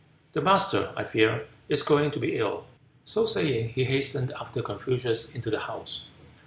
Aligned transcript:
The 0.33 0.41
master, 0.41 0.91
I 0.97 1.03
fear, 1.03 1.45
is 1.69 1.83
going 1.83 2.09
to 2.09 2.19
be 2.19 2.35
ill." 2.39 2.65
So 3.03 3.27
saying, 3.27 3.73
he 3.75 3.83
hastened 3.83 4.31
after 4.31 4.63
Confucius 4.63 5.29
into 5.35 5.51
the 5.51 5.59
house. 5.59 6.05